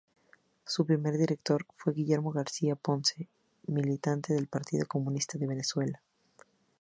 [0.65, 3.27] Su primer director fue Guillermo García Ponce
[3.67, 6.01] militante del Partido Comunista de Venezuela.